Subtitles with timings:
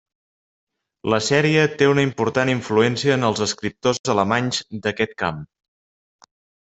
[1.13, 5.47] La sèrie té una important influència en els escriptors alemanys d'aquest camp.